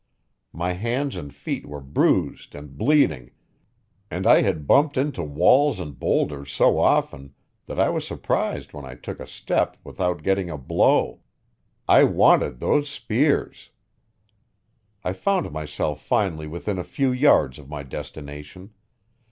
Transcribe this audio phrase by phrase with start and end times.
[0.51, 3.29] My hands and feet were bruised and bleeding,
[4.09, 7.35] and I had bumped into walls and boulders so often
[7.67, 11.19] that I was surprised when I took a step without getting a blow.
[11.87, 13.69] I wanted those spears.
[15.03, 18.71] I found myself finally within a few yards of my destination.